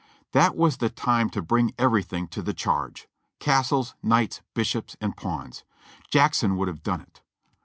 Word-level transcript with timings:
That 0.31 0.55
was 0.55 0.77
the 0.77 0.89
time 0.89 1.29
to 1.29 1.43
bring 1.43 1.75
everything 1.77 2.27
to 2.29 2.41
the 2.41 2.55
charge; 2.55 3.07
castles, 3.39 3.93
knights, 4.01 4.41
bishops, 4.55 4.97
and 4.99 5.15
pawns. 5.15 5.63
Jackson 6.09 6.57
would 6.57 6.67
have 6.69 6.81
done 6.81 7.01
it! 7.01 7.21